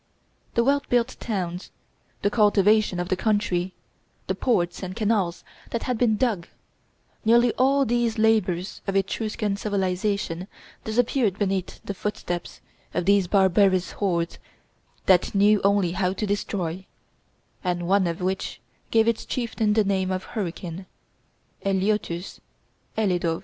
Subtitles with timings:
[0.55, 1.69] The well built towns,
[2.23, 3.71] the cultivation of the country,
[4.25, 6.47] the ports and canals that had been dug,
[7.23, 10.47] nearly all these labors of Etruscan civilization
[10.83, 12.61] disappeared beneath the footsteps
[12.95, 14.39] of these barbarous hordes
[15.05, 16.87] that knew only how to destroy,
[17.63, 18.59] and one of which
[18.89, 20.87] gave its chieftain the name of Hurricane
[21.63, 22.39] (Elitorius,
[22.97, 23.39] Ele Dov).